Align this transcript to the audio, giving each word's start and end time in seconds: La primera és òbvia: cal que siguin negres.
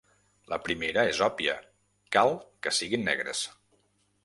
La 0.53 0.57
primera 0.67 1.03
és 1.09 1.19
òbvia: 1.25 1.55
cal 2.17 2.33
que 2.65 2.75
siguin 2.81 3.07
negres. 3.13 3.47